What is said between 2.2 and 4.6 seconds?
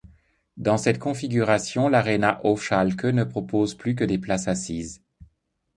AufSchalke ne propose plus que des places